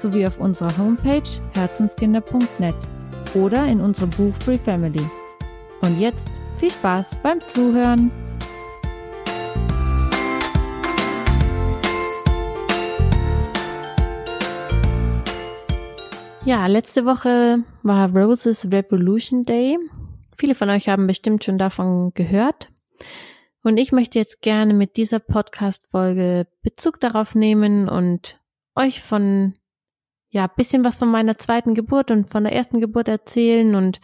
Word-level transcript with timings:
sowie 0.00 0.26
auf 0.26 0.38
unserer 0.40 0.76
Homepage 0.78 1.22
herzenskinder.net 1.54 2.74
oder 3.34 3.66
in 3.66 3.80
unserem 3.80 4.10
Buch 4.10 4.34
Free 4.44 4.58
Family. 4.58 5.04
Und 5.82 5.98
jetzt 6.00 6.28
viel 6.58 6.70
Spaß 6.70 7.16
beim 7.22 7.40
Zuhören! 7.40 8.10
Ja, 16.46 16.66
letzte 16.66 17.04
Woche 17.04 17.62
war 17.82 18.16
Roses 18.16 18.72
Revolution 18.72 19.42
Day. 19.42 19.78
Viele 20.38 20.54
von 20.54 20.70
euch 20.70 20.88
haben 20.88 21.06
bestimmt 21.06 21.44
schon 21.44 21.58
davon 21.58 22.12
gehört. 22.14 22.70
Und 23.62 23.76
ich 23.76 23.92
möchte 23.92 24.18
jetzt 24.18 24.40
gerne 24.40 24.72
mit 24.72 24.96
dieser 24.96 25.18
Podcast-Folge 25.18 26.46
Bezug 26.62 26.98
darauf 26.98 27.34
nehmen 27.34 27.88
und 27.88 28.40
euch 28.74 29.02
von, 29.02 29.54
ja, 30.30 30.46
bisschen 30.46 30.84
was 30.84 30.96
von 30.96 31.10
meiner 31.10 31.38
zweiten 31.38 31.74
Geburt 31.74 32.10
und 32.10 32.30
von 32.30 32.44
der 32.44 32.52
ersten 32.52 32.80
Geburt 32.80 33.08
erzählen 33.08 33.74
und 33.74 34.00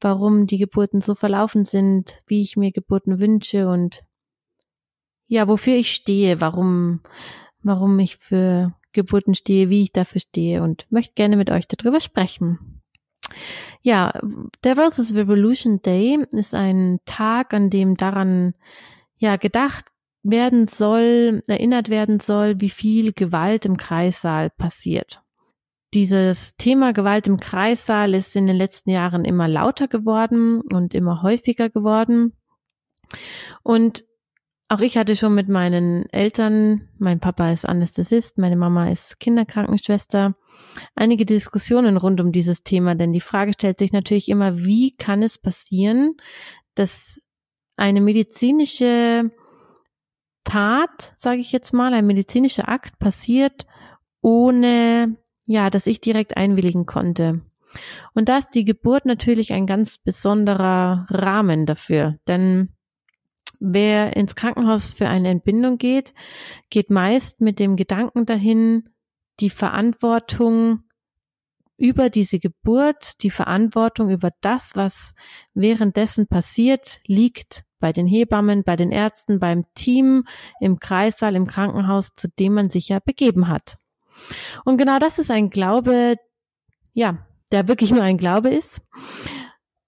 warum 0.00 0.46
die 0.46 0.58
Geburten 0.58 1.00
so 1.00 1.14
verlaufen 1.14 1.64
sind, 1.64 2.22
wie 2.26 2.42
ich 2.42 2.56
mir 2.56 2.72
Geburten 2.72 3.20
wünsche 3.20 3.68
und 3.68 4.02
ja, 5.26 5.48
wofür 5.48 5.76
ich 5.76 5.92
stehe, 5.92 6.40
warum, 6.40 7.00
warum 7.62 7.98
ich 7.98 8.16
für 8.16 8.74
Geburten 8.92 9.34
stehe, 9.34 9.70
wie 9.70 9.82
ich 9.82 9.92
dafür 9.92 10.20
stehe 10.20 10.62
und 10.62 10.86
möchte 10.90 11.14
gerne 11.14 11.36
mit 11.36 11.50
euch 11.50 11.66
darüber 11.66 12.00
sprechen. 12.00 12.80
Ja, 13.82 14.12
der 14.62 14.76
Versus 14.76 15.14
Revolution 15.14 15.80
Day 15.82 16.18
ist 16.32 16.54
ein 16.54 17.00
Tag, 17.04 17.54
an 17.54 17.70
dem 17.70 17.96
daran 17.96 18.54
ja 19.16 19.36
gedacht 19.36 19.86
werden 20.22 20.66
soll, 20.66 21.42
erinnert 21.46 21.88
werden 21.88 22.20
soll, 22.20 22.60
wie 22.60 22.70
viel 22.70 23.12
Gewalt 23.12 23.64
im 23.64 23.76
Kreissaal 23.76 24.50
passiert. 24.50 25.23
Dieses 25.94 26.56
Thema 26.56 26.92
Gewalt 26.92 27.28
im 27.28 27.36
Kreissaal 27.36 28.14
ist 28.14 28.34
in 28.34 28.48
den 28.48 28.56
letzten 28.56 28.90
Jahren 28.90 29.24
immer 29.24 29.46
lauter 29.46 29.86
geworden 29.86 30.60
und 30.72 30.92
immer 30.92 31.22
häufiger 31.22 31.70
geworden. 31.70 32.36
Und 33.62 34.04
auch 34.68 34.80
ich 34.80 34.96
hatte 34.96 35.14
schon 35.14 35.36
mit 35.36 35.48
meinen 35.48 36.08
Eltern, 36.10 36.88
mein 36.98 37.20
Papa 37.20 37.52
ist 37.52 37.64
Anästhesist, 37.64 38.38
meine 38.38 38.56
Mama 38.56 38.90
ist 38.90 39.20
Kinderkrankenschwester, 39.20 40.34
einige 40.96 41.24
Diskussionen 41.24 41.96
rund 41.96 42.20
um 42.20 42.32
dieses 42.32 42.64
Thema, 42.64 42.96
denn 42.96 43.12
die 43.12 43.20
Frage 43.20 43.52
stellt 43.52 43.78
sich 43.78 43.92
natürlich 43.92 44.28
immer, 44.28 44.64
wie 44.64 44.90
kann 44.90 45.22
es 45.22 45.38
passieren, 45.38 46.16
dass 46.74 47.22
eine 47.76 48.00
medizinische 48.00 49.30
Tat, 50.42 51.12
sage 51.14 51.40
ich 51.40 51.52
jetzt 51.52 51.72
mal, 51.72 51.94
ein 51.94 52.06
medizinischer 52.06 52.68
Akt 52.68 52.98
passiert, 52.98 53.66
ohne 54.22 55.18
ja, 55.46 55.70
dass 55.70 55.86
ich 55.86 56.00
direkt 56.00 56.36
einwilligen 56.36 56.86
konnte. 56.86 57.42
Und 58.14 58.28
da 58.28 58.38
ist 58.38 58.50
die 58.50 58.64
Geburt 58.64 59.04
natürlich 59.04 59.52
ein 59.52 59.66
ganz 59.66 59.98
besonderer 59.98 61.06
Rahmen 61.10 61.66
dafür, 61.66 62.18
denn 62.28 62.68
Wer 63.60 64.14
ins 64.14 64.36
Krankenhaus 64.36 64.92
für 64.92 65.08
eine 65.08 65.30
Entbindung 65.30 65.78
geht, 65.78 66.12
geht 66.68 66.90
meist 66.90 67.40
mit 67.40 67.58
dem 67.58 67.76
Gedanken 67.76 68.26
dahin, 68.26 68.90
die 69.40 69.48
Verantwortung 69.48 70.82
über 71.78 72.10
diese 72.10 72.38
Geburt, 72.38 73.22
die 73.22 73.30
Verantwortung 73.30 74.10
über 74.10 74.30
das, 74.42 74.76
was 74.76 75.14
währenddessen 75.54 76.26
passiert, 76.26 77.00
liegt 77.06 77.64
bei 77.80 77.92
den 77.92 78.06
Hebammen, 78.06 78.64
bei 78.64 78.76
den 78.76 78.92
Ärzten, 78.92 79.40
beim 79.40 79.64
Team, 79.74 80.24
im 80.60 80.78
Kreissaal, 80.78 81.34
im 81.34 81.46
Krankenhaus, 81.46 82.14
zu 82.14 82.28
dem 82.28 82.54
man 82.54 82.68
sich 82.68 82.90
ja 82.90 82.98
begeben 82.98 83.48
hat. 83.48 83.78
Und 84.64 84.78
genau 84.78 84.98
das 84.98 85.18
ist 85.18 85.30
ein 85.30 85.50
Glaube, 85.50 86.16
ja, 86.92 87.26
der 87.52 87.68
wirklich 87.68 87.90
nur 87.90 88.02
ein 88.02 88.18
Glaube 88.18 88.50
ist. 88.50 88.82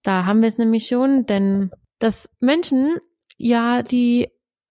Da 0.02 0.24
haben 0.24 0.40
wir 0.40 0.48
es 0.48 0.58
nämlich 0.58 0.86
schon, 0.86 1.26
denn 1.26 1.70
dass 1.98 2.30
Menschen 2.40 2.98
ja, 3.36 3.82
die 3.82 4.28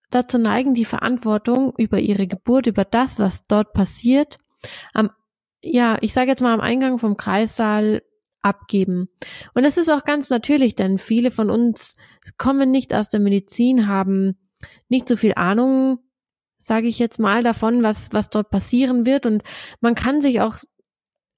dazu 0.10 0.38
neigen, 0.38 0.74
die 0.74 0.86
Verantwortung 0.86 1.74
über 1.78 2.00
ihre 2.00 2.28
Geburt, 2.28 2.68
über 2.68 2.86
das, 2.86 3.20
was 3.20 3.44
dort 3.44 3.74
passiert, 3.74 4.40
am, 4.94 5.10
ja, 5.62 5.98
ich 6.02 6.14
sage 6.14 6.30
jetzt 6.30 6.42
mal 6.42 6.54
am 6.54 6.62
Eingang 6.62 7.00
vom 7.00 7.18
Kreissaal 7.18 8.02
abgeben. 8.42 9.10
Und 9.54 9.66
das 9.66 9.78
ist 9.78 9.90
auch 9.90 10.04
ganz 10.04 10.30
natürlich, 10.30 10.76
denn 10.76 11.00
viele 11.00 11.32
von 11.32 11.50
uns 11.50 11.96
kommen 12.38 12.72
nicht 12.72 12.94
aus 12.94 13.10
der 13.10 13.20
Medizin, 13.20 13.88
haben 13.88 14.38
nicht 14.88 15.08
so 15.08 15.16
viel 15.16 15.34
Ahnung, 15.36 16.00
sage 16.66 16.88
ich 16.88 16.98
jetzt 16.98 17.20
mal, 17.20 17.44
davon, 17.44 17.84
was, 17.84 18.12
was 18.12 18.31
dort 18.31 18.50
passieren 18.50 19.06
wird. 19.06 19.28
Und 19.28 19.44
man 19.81 19.94
kann 19.94 20.20
sich 20.20 20.42
auch 20.42 20.58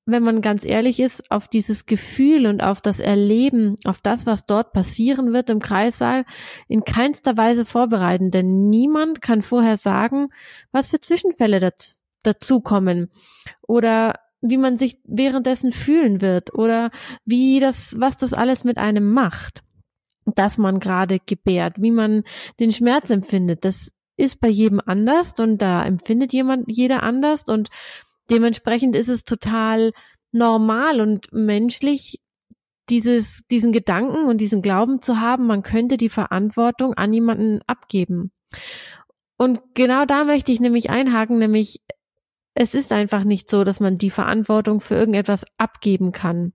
wenn 0.09 0.23
man 0.23 0.41
ganz 0.41 0.63
ehrlich 0.63 1.01
ist, 1.01 1.29
auf 1.31 1.49
dieses 1.49 1.85
Gefühl 1.85 2.47
und 2.47 2.63
auf 2.63 2.79
das 2.79 3.01
Erleben, 3.01 3.75
auf 3.83 3.99
das, 4.01 4.25
was 4.25 4.45
dort 4.45 4.71
passieren 4.71 5.33
wird 5.33 5.49
im 5.49 5.59
Kreissaal, 5.59 6.23
in 6.69 6.85
keinster 6.85 7.35
Weise 7.35 7.65
vorbereiten. 7.65 8.31
Denn 8.31 8.69
niemand 8.69 9.21
kann 9.21 9.41
vorher 9.41 9.75
sagen, 9.75 10.29
was 10.71 10.91
für 10.91 11.01
Zwischenfälle 11.01 11.59
dazu, 11.59 11.95
dazukommen 12.23 13.11
oder 13.67 14.13
wie 14.39 14.57
man 14.57 14.77
sich 14.77 14.99
währenddessen 15.03 15.73
fühlen 15.73 16.21
wird 16.21 16.53
oder 16.53 16.89
wie 17.25 17.59
das, 17.59 17.99
was 17.99 18.15
das 18.15 18.33
alles 18.33 18.63
mit 18.63 18.77
einem 18.77 19.11
macht, 19.11 19.61
dass 20.25 20.57
man 20.57 20.79
gerade 20.79 21.19
gebärt, 21.19 21.81
wie 21.81 21.91
man 21.91 22.23
den 22.61 22.71
Schmerz 22.71 23.09
empfindet. 23.09 23.65
Das 23.65 23.96
ist 24.17 24.39
bei 24.39 24.49
jedem 24.49 24.81
anders 24.85 25.33
und 25.39 25.59
da 25.61 25.83
empfindet 25.83 26.33
jemand, 26.33 26.65
jeder 26.67 27.03
anders 27.03 27.43
und 27.47 27.69
Dementsprechend 28.29 28.95
ist 28.95 29.07
es 29.07 29.23
total 29.23 29.91
normal 30.31 31.01
und 31.01 31.31
menschlich, 31.31 32.19
dieses, 32.89 33.43
diesen 33.51 33.71
Gedanken 33.71 34.27
und 34.27 34.39
diesen 34.39 34.61
Glauben 34.61 35.01
zu 35.01 35.19
haben, 35.19 35.45
man 35.45 35.61
könnte 35.61 35.97
die 35.97 36.09
Verantwortung 36.09 36.93
an 36.93 37.13
jemanden 37.13 37.59
abgeben. 37.67 38.31
Und 39.37 39.59
genau 39.73 40.05
da 40.05 40.23
möchte 40.23 40.51
ich 40.51 40.59
nämlich 40.59 40.89
einhaken, 40.89 41.37
nämlich 41.37 41.81
es 42.59 42.73
ist 42.73 42.91
einfach 42.91 43.23
nicht 43.23 43.49
so, 43.49 43.63
dass 43.63 43.79
man 43.79 43.99
die 43.99 44.09
Verantwortung 44.09 44.81
für 44.81 44.95
irgendetwas 44.95 45.45
abgeben 45.57 46.11
kann. 46.11 46.53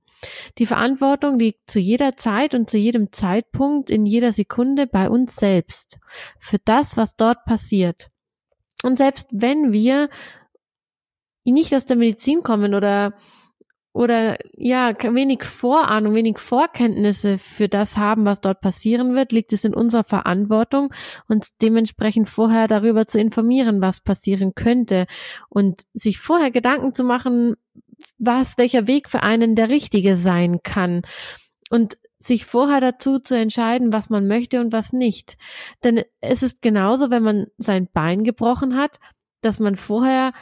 Die 0.59 0.67
Verantwortung 0.67 1.39
liegt 1.39 1.71
zu 1.71 1.79
jeder 1.79 2.17
Zeit 2.17 2.55
und 2.55 2.69
zu 2.69 2.77
jedem 2.77 3.13
Zeitpunkt 3.13 3.89
in 3.89 4.05
jeder 4.05 4.33
Sekunde 4.33 4.89
bei 4.89 5.09
uns 5.09 5.37
selbst 5.37 6.01
für 6.41 6.59
das, 6.65 6.97
was 6.97 7.15
dort 7.15 7.45
passiert. 7.45 8.09
Und 8.83 8.97
selbst 8.97 9.29
wenn 9.31 9.73
wir 9.73 10.11
nicht 11.45 11.73
aus 11.73 11.87
der 11.87 11.97
Medizin 11.97 12.43
kommen 12.43 12.75
oder 12.75 13.15
oder 13.92 14.38
ja, 14.56 14.94
wenig 15.03 15.44
Vorahnung, 15.44 16.15
wenig 16.15 16.39
Vorkenntnisse 16.39 17.36
für 17.36 17.68
das 17.68 17.98
haben, 17.98 18.24
was 18.24 18.41
dort 18.41 18.60
passieren 18.62 19.15
wird, 19.15 19.33
liegt 19.33 19.53
es 19.53 19.65
in 19.65 19.74
unserer 19.74 20.04
Verantwortung, 20.04 20.92
uns 21.28 21.56
dementsprechend 21.59 22.28
vorher 22.28 22.68
darüber 22.68 23.06
zu 23.06 23.21
informieren, 23.21 23.83
was 23.83 24.00
passieren 24.00 24.54
könnte. 24.54 25.06
Und 25.50 25.83
sich 25.92 26.18
vorher 26.18 26.50
Gedanken 26.50 26.94
zu 26.94 27.04
machen, 27.04 27.56
was, 28.18 28.56
welcher 28.56 28.86
Weg 28.86 29.10
für 29.10 29.22
einen 29.22 29.56
der 29.56 29.68
richtige 29.68 30.16
sein 30.16 30.62
kann. 30.62 31.03
Und 31.68 31.98
sich 32.18 32.47
vorher 32.47 32.80
dazu 32.80 33.18
zu 33.18 33.36
entscheiden, 33.36 33.92
was 33.92 34.09
man 34.09 34.27
möchte 34.27 34.60
und 34.60 34.72
was 34.72 34.92
nicht. 34.92 35.36
Denn 35.84 36.03
es 36.21 36.42
ist 36.42 36.62
genauso, 36.62 37.10
wenn 37.10 37.22
man 37.22 37.47
sein 37.59 37.88
Bein 37.92 38.24
gebrochen 38.24 38.77
hat, 38.77 38.98
dass 39.42 39.59
man 39.59 39.77
vorher 39.77 40.33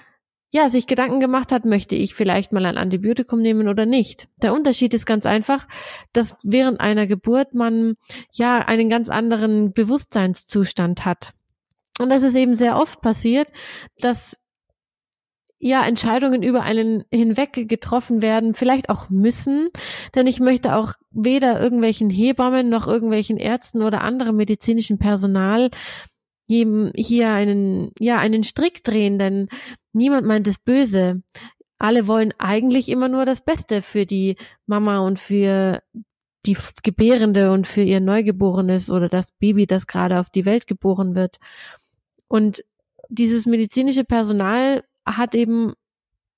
ja, 0.50 0.68
sich 0.68 0.86
Gedanken 0.86 1.20
gemacht 1.20 1.52
hat, 1.52 1.64
möchte 1.64 1.94
ich 1.94 2.14
vielleicht 2.14 2.52
mal 2.52 2.66
ein 2.66 2.76
Antibiotikum 2.76 3.40
nehmen 3.40 3.68
oder 3.68 3.86
nicht. 3.86 4.28
Der 4.42 4.52
Unterschied 4.52 4.92
ist 4.94 5.06
ganz 5.06 5.24
einfach, 5.24 5.68
dass 6.12 6.36
während 6.42 6.80
einer 6.80 7.06
Geburt 7.06 7.54
man 7.54 7.94
ja 8.32 8.58
einen 8.58 8.88
ganz 8.88 9.08
anderen 9.08 9.72
Bewusstseinszustand 9.72 11.04
hat. 11.04 11.32
Und 12.00 12.10
das 12.10 12.22
ist 12.22 12.34
eben 12.34 12.54
sehr 12.54 12.76
oft 12.76 13.00
passiert, 13.00 13.48
dass 13.98 14.40
ja 15.60 15.84
Entscheidungen 15.84 16.42
über 16.42 16.62
einen 16.62 17.04
hinweg 17.12 17.68
getroffen 17.68 18.22
werden, 18.22 18.54
vielleicht 18.54 18.88
auch 18.88 19.10
müssen, 19.10 19.68
denn 20.14 20.26
ich 20.26 20.40
möchte 20.40 20.74
auch 20.74 20.94
weder 21.10 21.60
irgendwelchen 21.60 22.08
Hebammen 22.08 22.70
noch 22.70 22.88
irgendwelchen 22.88 23.36
Ärzten 23.36 23.82
oder 23.82 24.00
anderem 24.00 24.36
medizinischen 24.36 24.98
Personal 24.98 25.70
hier 26.50 27.30
einen, 27.30 27.92
ja, 27.98 28.18
einen 28.18 28.42
Strick 28.42 28.82
drehen, 28.82 29.18
denn 29.18 29.48
niemand 29.92 30.26
meint 30.26 30.48
es 30.48 30.58
böse. 30.58 31.22
alle 31.78 32.06
wollen 32.06 32.34
eigentlich 32.38 32.88
immer 32.88 33.08
nur 33.08 33.24
das 33.24 33.42
Beste 33.42 33.82
für 33.82 34.04
die 34.04 34.36
Mama 34.66 34.98
und 34.98 35.18
für 35.18 35.82
die 36.46 36.56
Gebärende 36.82 37.52
und 37.52 37.66
für 37.66 37.82
ihr 37.82 38.00
Neugeborenes 38.00 38.90
oder 38.90 39.08
das 39.08 39.32
Baby, 39.38 39.66
das 39.66 39.86
gerade 39.86 40.20
auf 40.20 40.30
die 40.30 40.44
Welt 40.44 40.66
geboren 40.66 41.14
wird. 41.14 41.36
Und 42.28 42.64
dieses 43.08 43.46
medizinische 43.46 44.04
Personal 44.04 44.84
hat 45.06 45.34
eben 45.34 45.74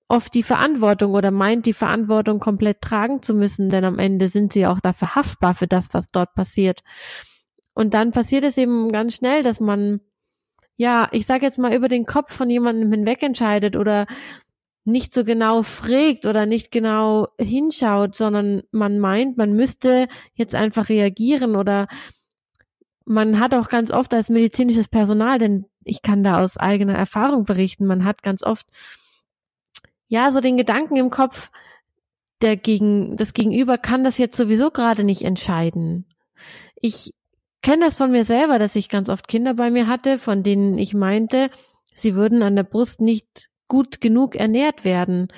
oft 0.09 0.35
die 0.35 0.43
Verantwortung 0.43 1.15
oder 1.15 1.31
meint 1.31 1.67
die 1.67 1.73
Verantwortung 1.73 2.39
komplett 2.39 2.81
tragen 2.81 3.23
zu 3.23 3.35
müssen, 3.35 3.71
denn 3.71 3.85
am 3.85 3.99
Ende 3.99 4.29
sind 4.29 4.53
sie 4.53 4.67
auch 4.67 4.81
dafür 4.81 5.15
haftbar 5.15 5.55
für 5.55 5.67
das, 5.67 5.89
was 5.93 6.09
dort 6.09 6.35
passiert. 6.35 6.83
Und 7.75 7.95
dann 7.95 8.13
passiert 8.13 8.45
es 8.45 8.59
eben 8.59 8.91
ganz 8.91 9.15
schnell, 9.15 9.43
dass 9.43 9.61
man, 9.61 10.01
ja, 10.77 11.09
ich 11.13 11.27
sage 11.27 11.47
jetzt 11.47 11.59
mal, 11.59 11.75
über 11.75 11.89
den 11.89 12.05
Kopf 12.05 12.35
von 12.35 12.51
jemandem 12.51 12.91
hinweg 12.91 13.23
entscheidet 13.23 13.77
oder 13.77 14.07
nicht 14.85 15.13
so 15.13 15.25
genau 15.25 15.63
fragt 15.63 16.27
oder 16.27 16.45
nicht 16.45 16.71
genau 16.71 17.29
hinschaut, 17.39 18.17
sondern 18.17 18.63
man 18.73 18.99
meint, 18.99 19.39
man 19.39 19.55
müsste 19.55 20.09
jetzt 20.35 20.55
einfach 20.55 20.89
reagieren 20.89 21.57
oder 21.57 21.87
man 23.05 23.39
hat 23.39 23.55
auch 23.55 23.69
ganz 23.69 23.91
oft 23.91 24.13
als 24.15 24.29
medizinisches 24.29 24.89
Personal, 24.89 25.39
denn 25.39 25.67
ich 25.85 26.03
kann 26.03 26.23
da 26.23 26.43
aus 26.43 26.57
eigener 26.57 26.95
Erfahrung 26.95 27.45
berichten, 27.45 27.87
man 27.87 28.05
hat 28.05 28.23
ganz 28.23 28.43
oft 28.43 28.67
ja 30.09 30.31
so 30.31 30.41
den 30.41 30.57
Gedanken 30.57 30.97
im 30.97 31.11
Kopf, 31.11 31.51
der 32.41 32.57
gegen 32.57 33.17
das 33.17 33.35
Gegenüber 33.35 33.79
kann 33.79 34.05
das 34.05 34.19
jetzt 34.19 34.37
sowieso 34.37 34.71
gerade 34.71 35.05
nicht 35.05 35.23
entscheiden. 35.23 36.07
Ich 36.81 37.15
kenne 37.63 37.87
das 37.87 37.97
von 37.97 38.11
mir 38.11 38.25
selber, 38.25 38.59
dass 38.59 38.77
ich 38.77 38.89
ganz 38.89 39.09
oft 39.09 39.29
Kinder 39.29 39.55
bei 39.55 39.71
mir 39.71 39.87
hatte, 39.87 40.19
von 40.19 40.43
denen 40.43 40.79
ich 40.79 40.95
meinte, 40.95 41.51
sie 41.95 42.15
würden 42.15 42.43
an 42.43 42.57
der 42.57 42.65
Brust 42.65 43.01
nicht 43.01 43.49
gut 43.73 44.03
genug 44.03 44.37
ernährt 44.37 44.85
werden. 44.85 45.29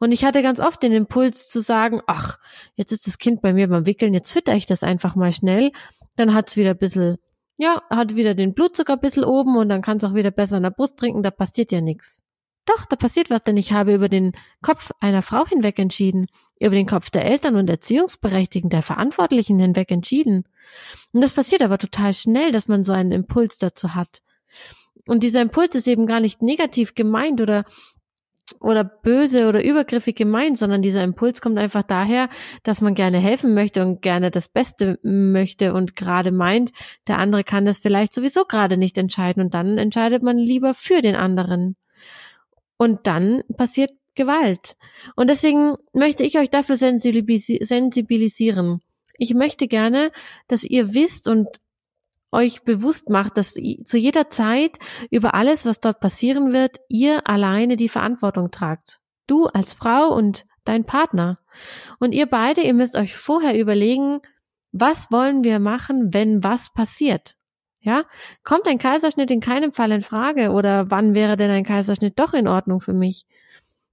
Und 0.00 0.10
ich 0.10 0.24
hatte 0.24 0.42
ganz 0.42 0.58
oft 0.58 0.82
den 0.82 0.90
Impuls 0.90 1.48
zu 1.48 1.60
sagen, 1.60 2.00
ach, 2.08 2.38
jetzt 2.74 2.90
ist 2.90 3.06
das 3.06 3.18
Kind 3.18 3.40
bei 3.40 3.52
mir 3.52 3.68
beim 3.68 3.86
Wickeln, 3.86 4.14
jetzt 4.14 4.32
fütter 4.32 4.56
ich 4.56 4.66
das 4.66 4.82
einfach 4.82 5.14
mal 5.14 5.32
schnell. 5.32 5.70
Dann 6.16 6.34
hat's 6.34 6.56
wieder 6.56 6.70
ein 6.70 6.78
bisschen, 6.78 7.18
ja, 7.56 7.82
hat 7.90 8.16
wieder 8.16 8.34
den 8.34 8.52
Blutzucker 8.52 8.94
ein 8.94 9.00
bisschen 9.00 9.22
oben 9.22 9.56
und 9.56 9.68
dann 9.68 9.80
kann 9.80 9.98
es 9.98 10.04
auch 10.04 10.14
wieder 10.14 10.32
besser 10.32 10.56
an 10.56 10.64
der 10.64 10.70
Brust 10.70 10.98
trinken, 10.98 11.22
da 11.22 11.30
passiert 11.30 11.70
ja 11.70 11.80
nichts. 11.80 12.23
Doch, 12.66 12.86
da 12.86 12.96
passiert 12.96 13.30
was, 13.30 13.42
denn 13.42 13.56
ich 13.56 13.72
habe 13.72 13.94
über 13.94 14.08
den 14.08 14.32
Kopf 14.62 14.90
einer 15.00 15.22
Frau 15.22 15.46
hinweg 15.46 15.78
entschieden, 15.78 16.26
über 16.58 16.74
den 16.74 16.86
Kopf 16.86 17.10
der 17.10 17.24
Eltern 17.24 17.56
und 17.56 17.68
Erziehungsberechtigten, 17.68 18.70
der 18.70 18.82
Verantwortlichen 18.82 19.58
hinweg 19.58 19.90
entschieden. 19.90 20.44
Und 21.12 21.22
das 21.22 21.32
passiert 21.32 21.62
aber 21.62 21.78
total 21.78 22.14
schnell, 22.14 22.52
dass 22.52 22.68
man 22.68 22.84
so 22.84 22.92
einen 22.92 23.12
Impuls 23.12 23.58
dazu 23.58 23.94
hat. 23.94 24.22
Und 25.06 25.22
dieser 25.22 25.42
Impuls 25.42 25.74
ist 25.74 25.86
eben 25.86 26.06
gar 26.06 26.20
nicht 26.20 26.40
negativ 26.40 26.94
gemeint 26.94 27.40
oder 27.40 27.64
oder 28.60 28.84
böse 28.84 29.48
oder 29.48 29.64
übergriffig 29.64 30.16
gemeint, 30.16 30.58
sondern 30.58 30.82
dieser 30.82 31.02
Impuls 31.02 31.40
kommt 31.40 31.58
einfach 31.58 31.82
daher, 31.82 32.28
dass 32.62 32.80
man 32.80 32.94
gerne 32.94 33.18
helfen 33.18 33.54
möchte 33.54 33.82
und 33.82 34.02
gerne 34.02 34.30
das 34.30 34.48
Beste 34.48 34.98
möchte 35.02 35.72
und 35.72 35.96
gerade 35.96 36.30
meint, 36.30 36.72
der 37.08 37.18
andere 37.18 37.42
kann 37.44 37.64
das 37.64 37.78
vielleicht 37.78 38.12
sowieso 38.12 38.44
gerade 38.44 38.76
nicht 38.76 38.98
entscheiden 38.98 39.42
und 39.42 39.54
dann 39.54 39.78
entscheidet 39.78 40.22
man 40.22 40.36
lieber 40.36 40.74
für 40.74 41.00
den 41.00 41.16
anderen. 41.16 41.76
Und 42.76 43.06
dann 43.06 43.42
passiert 43.56 43.92
Gewalt. 44.14 44.76
Und 45.16 45.28
deswegen 45.28 45.76
möchte 45.92 46.24
ich 46.24 46.38
euch 46.38 46.50
dafür 46.50 46.76
sensibilisieren. 46.76 48.80
Ich 49.18 49.34
möchte 49.34 49.68
gerne, 49.68 50.12
dass 50.48 50.64
ihr 50.64 50.94
wisst 50.94 51.28
und 51.28 51.48
euch 52.32 52.62
bewusst 52.62 53.10
macht, 53.10 53.38
dass 53.38 53.54
zu 53.54 53.98
jeder 53.98 54.28
Zeit 54.28 54.78
über 55.10 55.34
alles, 55.34 55.66
was 55.66 55.80
dort 55.80 56.00
passieren 56.00 56.52
wird, 56.52 56.80
ihr 56.88 57.28
alleine 57.28 57.76
die 57.76 57.88
Verantwortung 57.88 58.50
tragt. 58.50 58.98
Du 59.26 59.46
als 59.46 59.72
Frau 59.72 60.14
und 60.14 60.44
dein 60.64 60.84
Partner. 60.84 61.38
Und 62.00 62.12
ihr 62.12 62.26
beide, 62.26 62.62
ihr 62.62 62.74
müsst 62.74 62.96
euch 62.96 63.16
vorher 63.16 63.58
überlegen, 63.58 64.20
was 64.72 65.12
wollen 65.12 65.44
wir 65.44 65.60
machen, 65.60 66.12
wenn 66.12 66.42
was 66.42 66.72
passiert? 66.72 67.36
Ja, 67.84 68.04
kommt 68.44 68.66
ein 68.66 68.78
Kaiserschnitt 68.78 69.30
in 69.30 69.40
keinem 69.40 69.72
Fall 69.72 69.92
in 69.92 70.00
Frage 70.00 70.52
oder 70.52 70.90
wann 70.90 71.14
wäre 71.14 71.36
denn 71.36 71.50
ein 71.50 71.64
Kaiserschnitt 71.64 72.18
doch 72.18 72.32
in 72.32 72.48
Ordnung 72.48 72.80
für 72.80 72.94
mich? 72.94 73.26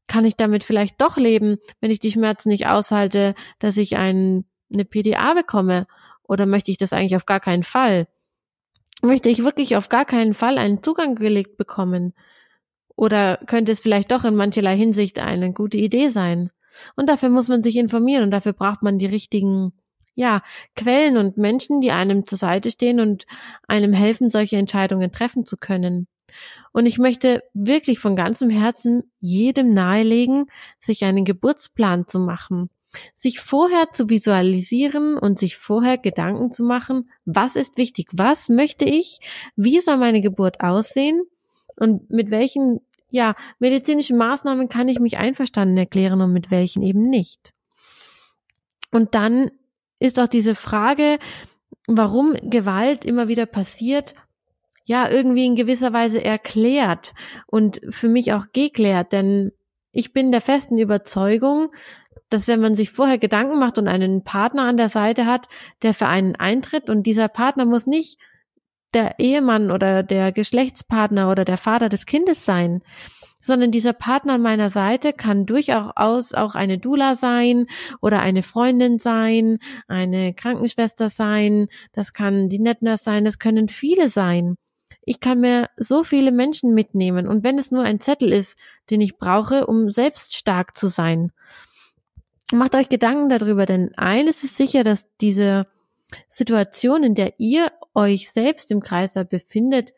Kann 0.08 0.24
ich 0.24 0.38
damit 0.38 0.64
vielleicht 0.64 1.02
doch 1.02 1.18
leben, 1.18 1.58
wenn 1.82 1.92
ich 1.92 2.00
die 2.00 2.12
Schmerzen 2.12 2.50
nicht 2.50 2.68
aushalte, 2.68 3.36
dass 3.60 3.76
ich 3.76 3.98
ein, 3.98 4.46
eine 4.74 4.86
PDA 4.86 5.34
bekomme? 5.34 5.88
Oder 6.24 6.46
möchte 6.46 6.72
ich 6.72 6.78
das 6.78 6.94
eigentlich 6.94 7.18
auf 7.18 7.26
gar 7.26 7.42
keinen 7.42 7.64
Fall? 7.64 8.08
möchte 9.02 9.30
ich 9.30 9.44
wirklich 9.44 9.76
auf 9.76 9.90
gar 9.90 10.06
keinen 10.06 10.34
Fall 10.34 10.58
einen 10.58 10.84
Zugang 10.84 11.16
gelegt 11.16 11.58
bekommen? 11.58 12.14
Oder 12.96 13.38
könnte 13.48 13.72
es 13.72 13.82
vielleicht 13.82 14.12
doch 14.12 14.24
in 14.24 14.36
mancherlei 14.36 14.78
Hinsicht 14.78 15.20
eine 15.20 15.54
gute 15.54 15.78
Idee 15.78 16.10
sein? 16.10 16.52
Und 16.96 17.10
dafür 17.10 17.30
muss 17.30 17.48
man 17.48 17.62
sich 17.62 17.78
informieren 17.78 18.24
und 18.24 18.32
dafür 18.32 18.54
braucht 18.54 18.82
man 18.82 19.00
die 19.00 19.08
richtigen, 19.08 19.74
ja, 20.16 20.42
Quellen 20.76 21.18
und 21.18 21.38
Menschen, 21.38 21.82
die 21.82 21.92
einem 21.92 22.26
zur 22.26 22.38
Seite 22.38 22.72
stehen 22.72 23.00
und 23.00 23.26
einem 23.68 23.94
helfen, 23.94 24.30
solche 24.30 24.58
Entscheidungen 24.58 25.12
treffen 25.12 25.46
zu 25.46 25.58
können. 25.58 26.08
Und 26.72 26.86
ich 26.86 26.98
möchte 26.98 27.44
wirklich 27.54 28.00
von 28.00 28.16
ganzem 28.16 28.50
Herzen 28.50 29.12
jedem 29.20 29.74
nahelegen, 29.74 30.46
sich 30.80 31.04
einen 31.04 31.26
Geburtsplan 31.26 32.08
zu 32.08 32.20
machen 32.20 32.70
sich 33.14 33.40
vorher 33.40 33.92
zu 33.92 34.10
visualisieren 34.10 35.18
und 35.18 35.40
sich 35.40 35.58
vorher 35.58 35.98
Gedanken 35.98 36.52
zu 36.52 36.64
machen, 36.64 37.10
was 37.26 37.56
ist 37.56 37.78
wichtig, 37.78 38.08
was 38.12 38.50
möchte 38.50 38.86
ich, 38.86 39.20
wie 39.56 39.80
soll 39.80 39.98
meine 39.98 40.22
Geburt 40.22 40.62
aussehen 40.62 41.22
und 41.78 42.10
mit 42.10 42.32
welchen 42.32 42.82
ja, 43.10 43.36
medizinischen 43.60 44.18
Maßnahmen 44.18 44.70
kann 44.70 44.88
ich 44.88 45.00
mich 45.00 45.18
einverstanden 45.18 45.78
erklären 45.78 46.22
und 46.22 46.32
mit 46.32 46.50
welchen 46.50 46.82
eben 46.82 47.10
nicht. 47.10 47.54
Und 48.92 49.16
dann 49.16 49.52
ist 50.02 50.20
auch 50.20 50.28
diese 50.28 50.56
Frage, 50.56 51.20
warum 51.88 52.34
Gewalt 52.42 53.06
immer 53.06 53.28
wieder 53.28 53.46
passiert, 53.46 54.16
ja, 54.84 55.08
irgendwie 55.08 55.46
in 55.46 55.56
gewisser 55.56 55.94
Weise 55.94 56.24
erklärt 56.24 57.14
und 57.46 57.80
für 57.90 58.10
mich 58.10 58.34
auch 58.34 58.48
geklärt, 58.52 59.14
denn 59.14 59.52
ich 59.92 60.12
bin 60.12 60.32
der 60.32 60.42
festen 60.42 60.78
Überzeugung, 60.80 61.70
dass 62.30 62.48
wenn 62.48 62.62
man 62.62 62.74
sich 62.74 62.90
vorher 62.90 63.20
Gedanken 63.20 63.60
macht 63.60 63.78
und 63.78 63.88
einen 63.88 64.24
Partner 64.24 64.64
an 64.64 64.78
der 64.78 64.90
Seite 64.90 65.26
hat, 65.28 65.48
der 65.84 65.94
für 65.94 66.08
einen 66.08 66.36
eintritt 66.36 66.90
und 66.90 67.04
dieser 67.04 67.28
Partner 67.28 67.66
muss 67.66 67.86
nicht 67.86 68.18
der 68.94 69.20
Ehemann 69.20 69.70
oder 69.70 70.02
der 70.02 70.32
Geschlechtspartner 70.32 71.30
oder 71.30 71.46
der 71.46 71.58
Vater 71.58 71.90
des 71.90 72.06
Kindes 72.06 72.44
sein, 72.44 72.82
sondern 73.42 73.72
dieser 73.72 73.94
Partner 73.94 74.34
an 74.34 74.42
meiner 74.42 74.70
Seite 74.70 75.12
kann 75.12 75.46
durchaus 75.46 76.34
auch 76.34 76.56
eine 76.56 76.78
Dula 76.78 77.16
sein 77.16 77.66
oder 78.00 78.22
eine 78.22 78.44
Freundin 78.44 79.00
sein, 79.00 79.58
eine 79.88 80.34
Krankenschwester 80.34 81.10
sein, 81.10 81.68
das 81.92 82.14
kann 82.14 82.48
die 82.48 82.60
Netner 82.60 82.96
sein, 82.96 83.26
das 83.26 83.40
können 83.40 83.68
viele 83.68 84.08
sein. 84.08 84.56
Ich 85.04 85.20
kann 85.20 85.40
mir 85.40 85.70
so 85.78 86.04
viele 86.04 86.32
Menschen 86.32 86.74
mitnehmen 86.74 87.28
und 87.28 87.44
wenn 87.44 87.58
es 87.58 87.72
nur 87.72 87.84
ein 87.84 88.00
Zettel 88.00 88.32
ist, 88.32 88.60
den 88.90 89.02
ich 89.02 89.18
brauche, 89.18 89.66
um 89.66 89.90
selbst 89.90 90.36
stark 90.36 90.78
zu 90.78 90.88
sein. 90.88 91.32
Macht 92.54 92.76
euch 92.76 92.90
Gedanken 92.90 93.30
darüber, 93.30 93.66
denn 93.66 93.92
eines 93.96 94.44
ist 94.44 94.58
sicher, 94.58 94.84
dass 94.84 95.08
diese 95.18 95.68
Situation, 96.28 97.04
in 97.04 97.16
der 97.16 97.40
ihr 97.40 97.72
euch 97.94 98.30
selbst 98.30 98.72
im 98.72 98.82
Kreislauf 98.82 99.28
befindet, 99.28 99.94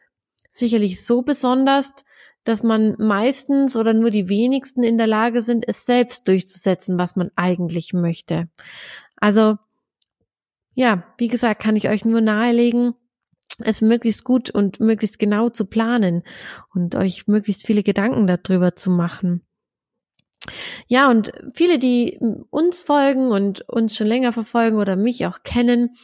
sicherlich 0.49 1.03
so 1.03 1.23
besonders, 1.23 2.05
dass 2.43 2.63
man 2.63 2.95
meistens 2.97 3.75
oder 3.77 3.93
nur 3.93 4.11
die 4.11 4.29
wenigsten 4.29 4.83
in 4.83 4.97
der 4.97 5.07
Lage 5.07 5.41
sind, 5.41 5.65
es 5.67 5.85
selbst 5.85 6.27
durchzusetzen, 6.27 6.97
was 6.97 7.15
man 7.15 7.31
eigentlich 7.35 7.93
möchte. 7.93 8.49
Also, 9.17 9.57
ja, 10.75 11.03
wie 11.17 11.27
gesagt, 11.27 11.61
kann 11.61 11.75
ich 11.75 11.89
euch 11.89 12.03
nur 12.03 12.21
nahelegen, 12.21 12.93
es 13.59 13.81
möglichst 13.81 14.23
gut 14.23 14.49
und 14.49 14.79
möglichst 14.79 15.19
genau 15.19 15.49
zu 15.49 15.65
planen 15.65 16.23
und 16.73 16.95
euch 16.95 17.27
möglichst 17.27 17.65
viele 17.65 17.83
Gedanken 17.83 18.27
darüber 18.27 18.75
zu 18.75 18.89
machen. 18.89 19.45
Ja, 20.87 21.09
und 21.09 21.31
viele, 21.53 21.79
die 21.79 22.19
uns 22.49 22.83
folgen 22.83 23.31
und 23.31 23.61
uns 23.69 23.95
schon 23.95 24.07
länger 24.07 24.33
verfolgen 24.33 24.77
oder 24.77 24.95
mich 24.95 25.25
auch 25.25 25.43
kennen, 25.43 25.95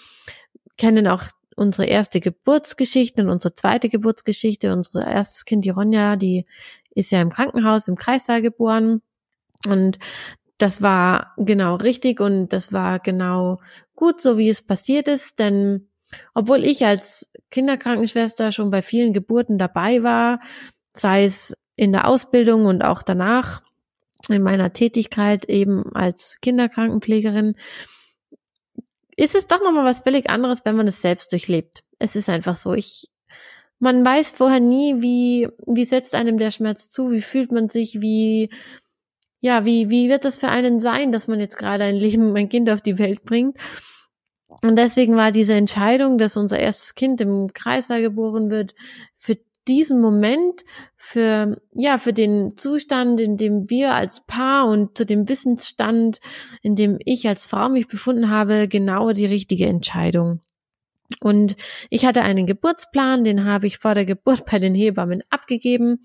kennen 0.77 1.07
auch 1.07 1.23
unsere 1.59 1.87
erste 1.87 2.19
Geburtsgeschichte 2.19 3.21
und 3.21 3.29
unsere 3.29 3.53
zweite 3.53 3.89
Geburtsgeschichte. 3.89 4.73
Unsere 4.73 5.03
erstes 5.03 5.45
Kind, 5.45 5.65
die 5.65 5.69
Ronja, 5.69 6.15
die 6.15 6.45
ist 6.95 7.11
ja 7.11 7.21
im 7.21 7.29
Krankenhaus 7.29 7.87
im 7.87 7.95
Kreissaal 7.95 8.41
geboren. 8.41 9.01
Und 9.67 9.99
das 10.57 10.81
war 10.81 11.33
genau 11.37 11.75
richtig 11.75 12.19
und 12.19 12.49
das 12.49 12.73
war 12.73 12.99
genau 12.99 13.59
gut, 13.95 14.21
so 14.21 14.37
wie 14.37 14.49
es 14.49 14.61
passiert 14.61 15.07
ist, 15.07 15.39
denn 15.39 15.89
obwohl 16.33 16.63
ich 16.63 16.85
als 16.85 17.31
Kinderkrankenschwester 17.51 18.51
schon 18.51 18.71
bei 18.71 18.81
vielen 18.81 19.13
Geburten 19.13 19.57
dabei 19.57 20.03
war, 20.03 20.39
sei 20.93 21.23
es 21.23 21.55
in 21.75 21.91
der 21.91 22.07
Ausbildung 22.07 22.65
und 22.65 22.83
auch 22.83 23.03
danach, 23.03 23.61
in 24.27 24.41
meiner 24.41 24.73
Tätigkeit 24.73 25.45
eben 25.45 25.95
als 25.95 26.39
Kinderkrankenpflegerin, 26.41 27.55
ist 29.19 29.35
es 29.35 29.47
doch 29.47 29.61
nochmal 29.61 29.83
was 29.83 30.01
völlig 30.01 30.29
anderes, 30.29 30.63
wenn 30.63 30.77
man 30.77 30.87
es 30.87 31.01
selbst 31.01 31.33
durchlebt. 31.33 31.83
Es 31.99 32.15
ist 32.15 32.29
einfach 32.29 32.55
so. 32.55 32.73
Ich, 32.73 33.09
man 33.77 34.05
weiß 34.05 34.31
vorher 34.31 34.61
nie, 34.61 35.01
wie, 35.01 35.49
wie 35.67 35.83
setzt 35.83 36.15
einem 36.15 36.37
der 36.37 36.51
Schmerz 36.51 36.89
zu, 36.89 37.11
wie 37.11 37.21
fühlt 37.21 37.51
man 37.51 37.67
sich, 37.67 37.99
wie, 37.99 38.49
ja, 39.41 39.65
wie, 39.65 39.89
wie 39.89 40.07
wird 40.07 40.23
das 40.23 40.39
für 40.39 40.47
einen 40.47 40.79
sein, 40.79 41.11
dass 41.11 41.27
man 41.27 41.41
jetzt 41.41 41.57
gerade 41.57 41.83
ein 41.83 41.97
Leben, 41.97 42.33
ein 42.37 42.47
Kind 42.47 42.69
auf 42.69 42.79
die 42.79 42.97
Welt 42.97 43.25
bringt? 43.25 43.57
Und 44.61 44.77
deswegen 44.77 45.17
war 45.17 45.33
diese 45.33 45.53
Entscheidung, 45.53 46.17
dass 46.17 46.37
unser 46.37 46.57
erstes 46.57 46.95
Kind 46.95 47.19
im 47.19 47.51
Kreißsaal 47.53 48.01
geboren 48.01 48.49
wird, 48.49 48.73
für 49.17 49.37
diesen 49.69 50.01
Moment, 50.01 50.65
für, 50.97 51.61
ja, 51.73 51.97
für 51.97 52.11
den 52.11 52.57
Zustand, 52.57 53.21
in 53.21 53.37
dem 53.37 53.69
wir 53.69 53.93
als 53.93 54.25
Paar 54.25 54.67
und 54.67 54.97
zu 54.97 55.05
dem 55.05 55.29
Wissensstand, 55.29 56.19
in 56.61 56.75
dem 56.75 56.97
ich 57.05 57.27
als 57.27 57.47
Frau 57.47 57.69
mich 57.69 57.87
befunden 57.87 58.29
habe, 58.29 58.67
genau 58.67 59.13
die 59.13 59.25
richtige 59.25 59.67
Entscheidung. 59.67 60.41
Und 61.21 61.55
ich 61.89 62.05
hatte 62.05 62.21
einen 62.21 62.45
Geburtsplan, 62.45 63.23
den 63.23 63.45
habe 63.45 63.67
ich 63.67 63.77
vor 63.77 63.95
der 63.95 64.05
Geburt 64.05 64.45
bei 64.45 64.59
den 64.59 64.75
Hebammen 64.75 65.23
abgegeben. 65.29 66.03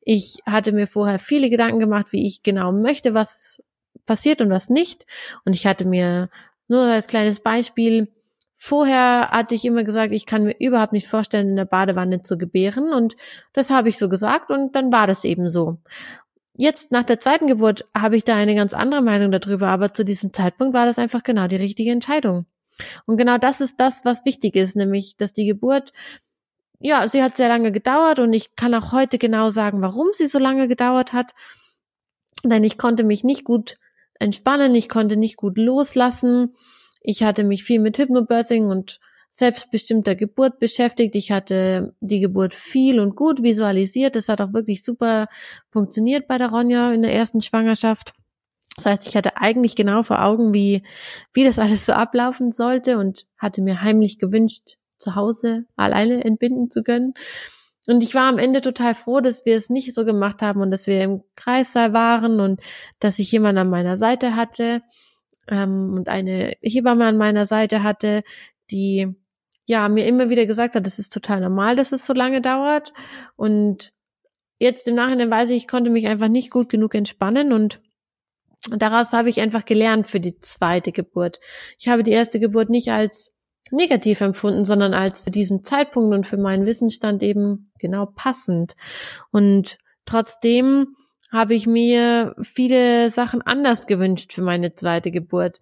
Ich 0.00 0.38
hatte 0.46 0.72
mir 0.72 0.86
vorher 0.86 1.18
viele 1.18 1.48
Gedanken 1.48 1.80
gemacht, 1.80 2.08
wie 2.10 2.26
ich 2.26 2.42
genau 2.42 2.72
möchte, 2.72 3.14
was 3.14 3.62
passiert 4.04 4.40
und 4.40 4.50
was 4.50 4.68
nicht. 4.68 5.06
Und 5.44 5.54
ich 5.54 5.66
hatte 5.66 5.84
mir 5.84 6.28
nur 6.68 6.82
als 6.82 7.06
kleines 7.06 7.40
Beispiel 7.40 8.13
Vorher 8.66 9.28
hatte 9.30 9.54
ich 9.54 9.66
immer 9.66 9.84
gesagt, 9.84 10.14
ich 10.14 10.24
kann 10.24 10.44
mir 10.44 10.56
überhaupt 10.58 10.94
nicht 10.94 11.06
vorstellen, 11.06 11.50
in 11.50 11.56
der 11.56 11.66
Badewanne 11.66 12.22
zu 12.22 12.38
gebären. 12.38 12.94
Und 12.94 13.14
das 13.52 13.68
habe 13.68 13.90
ich 13.90 13.98
so 13.98 14.08
gesagt 14.08 14.50
und 14.50 14.74
dann 14.74 14.90
war 14.90 15.06
das 15.06 15.24
eben 15.24 15.50
so. 15.50 15.76
Jetzt 16.54 16.90
nach 16.90 17.04
der 17.04 17.20
zweiten 17.20 17.46
Geburt 17.46 17.84
habe 17.94 18.16
ich 18.16 18.24
da 18.24 18.36
eine 18.36 18.54
ganz 18.54 18.72
andere 18.72 19.02
Meinung 19.02 19.30
darüber, 19.30 19.68
aber 19.68 19.92
zu 19.92 20.02
diesem 20.02 20.32
Zeitpunkt 20.32 20.72
war 20.72 20.86
das 20.86 20.98
einfach 20.98 21.22
genau 21.22 21.46
die 21.46 21.56
richtige 21.56 21.90
Entscheidung. 21.90 22.46
Und 23.04 23.18
genau 23.18 23.36
das 23.36 23.60
ist 23.60 23.80
das, 23.80 24.06
was 24.06 24.24
wichtig 24.24 24.56
ist, 24.56 24.76
nämlich, 24.76 25.18
dass 25.18 25.34
die 25.34 25.44
Geburt, 25.44 25.92
ja, 26.80 27.06
sie 27.06 27.22
hat 27.22 27.36
sehr 27.36 27.50
lange 27.50 27.70
gedauert 27.70 28.18
und 28.18 28.32
ich 28.32 28.56
kann 28.56 28.72
auch 28.72 28.92
heute 28.92 29.18
genau 29.18 29.50
sagen, 29.50 29.82
warum 29.82 30.08
sie 30.12 30.26
so 30.26 30.38
lange 30.38 30.68
gedauert 30.68 31.12
hat. 31.12 31.32
Denn 32.42 32.64
ich 32.64 32.78
konnte 32.78 33.04
mich 33.04 33.24
nicht 33.24 33.44
gut 33.44 33.76
entspannen, 34.18 34.74
ich 34.74 34.88
konnte 34.88 35.18
nicht 35.18 35.36
gut 35.36 35.58
loslassen. 35.58 36.54
Ich 37.06 37.22
hatte 37.22 37.44
mich 37.44 37.62
viel 37.62 37.80
mit 37.80 37.98
Hypnobirthing 37.98 38.64
und 38.64 38.98
selbstbestimmter 39.28 40.14
Geburt 40.14 40.58
beschäftigt. 40.58 41.14
Ich 41.14 41.30
hatte 41.30 41.94
die 42.00 42.20
Geburt 42.20 42.54
viel 42.54 42.98
und 42.98 43.14
gut 43.14 43.42
visualisiert. 43.42 44.16
Das 44.16 44.28
hat 44.28 44.40
auch 44.40 44.54
wirklich 44.54 44.82
super 44.82 45.28
funktioniert 45.70 46.26
bei 46.26 46.38
der 46.38 46.48
Ronja 46.48 46.92
in 46.92 47.02
der 47.02 47.12
ersten 47.12 47.42
Schwangerschaft. 47.42 48.14
Das 48.76 48.86
heißt, 48.86 49.06
ich 49.06 49.16
hatte 49.16 49.36
eigentlich 49.36 49.76
genau 49.76 50.02
vor 50.02 50.24
Augen, 50.24 50.54
wie, 50.54 50.82
wie 51.34 51.44
das 51.44 51.58
alles 51.58 51.84
so 51.84 51.92
ablaufen 51.92 52.50
sollte 52.52 52.96
und 52.96 53.26
hatte 53.36 53.60
mir 53.60 53.82
heimlich 53.82 54.18
gewünscht, 54.18 54.76
zu 54.96 55.14
Hause 55.14 55.66
alleine 55.76 56.24
entbinden 56.24 56.70
zu 56.70 56.82
können. 56.82 57.12
Und 57.86 58.02
ich 58.02 58.14
war 58.14 58.30
am 58.30 58.38
Ende 58.38 58.62
total 58.62 58.94
froh, 58.94 59.20
dass 59.20 59.44
wir 59.44 59.56
es 59.56 59.68
nicht 59.68 59.92
so 59.92 60.06
gemacht 60.06 60.40
haben 60.40 60.62
und 60.62 60.70
dass 60.70 60.86
wir 60.86 61.02
im 61.02 61.22
Kreissaal 61.36 61.92
waren 61.92 62.40
und 62.40 62.62
dass 62.98 63.18
ich 63.18 63.30
jemanden 63.30 63.58
an 63.58 63.68
meiner 63.68 63.98
Seite 63.98 64.36
hatte 64.36 64.80
ähm, 65.48 65.94
und 65.94 66.08
eine 66.08 66.54
Hebamme 66.60 67.06
an 67.06 67.16
meiner 67.16 67.46
Seite 67.46 67.82
hatte, 67.82 68.22
die 68.70 69.08
ja 69.66 69.88
mir 69.88 70.06
immer 70.06 70.30
wieder 70.30 70.46
gesagt 70.46 70.76
hat, 70.76 70.86
das 70.86 70.98
ist 70.98 71.12
total 71.12 71.40
normal, 71.40 71.76
dass 71.76 71.92
es 71.92 72.06
so 72.06 72.12
lange 72.12 72.40
dauert. 72.40 72.92
Und 73.36 73.92
jetzt 74.58 74.88
im 74.88 74.94
Nachhinein 74.94 75.30
weiß 75.30 75.50
ich, 75.50 75.56
ich 75.56 75.68
konnte 75.68 75.90
mich 75.90 76.06
einfach 76.06 76.28
nicht 76.28 76.50
gut 76.50 76.68
genug 76.68 76.94
entspannen 76.94 77.52
und 77.52 77.80
daraus 78.70 79.12
habe 79.12 79.28
ich 79.28 79.40
einfach 79.40 79.64
gelernt 79.64 80.06
für 80.06 80.20
die 80.20 80.38
zweite 80.38 80.92
Geburt. 80.92 81.40
Ich 81.78 81.88
habe 81.88 82.02
die 82.02 82.12
erste 82.12 82.40
Geburt 82.40 82.70
nicht 82.70 82.90
als 82.90 83.34
negativ 83.70 84.20
empfunden, 84.20 84.64
sondern 84.64 84.94
als 84.94 85.22
für 85.22 85.30
diesen 85.30 85.64
Zeitpunkt 85.64 86.14
und 86.14 86.26
für 86.26 86.36
meinen 86.36 86.66
Wissensstand 86.66 87.22
eben 87.22 87.72
genau 87.78 88.06
passend. 88.06 88.74
Und 89.30 89.78
trotzdem 90.04 90.96
habe 91.34 91.54
ich 91.54 91.66
mir 91.66 92.36
viele 92.40 93.10
Sachen 93.10 93.42
anders 93.42 93.88
gewünscht 93.88 94.32
für 94.32 94.42
meine 94.42 94.74
zweite 94.74 95.10
Geburt 95.10 95.60